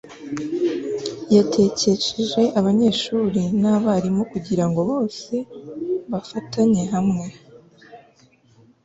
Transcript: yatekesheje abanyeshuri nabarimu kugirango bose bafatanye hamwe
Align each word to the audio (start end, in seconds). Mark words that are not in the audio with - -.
yatekesheje 1.35 2.41
abanyeshuri 2.59 3.41
nabarimu 3.61 4.21
kugirango 4.31 4.79
bose 4.89 5.33
bafatanye 6.11 6.81
hamwe 6.93 7.25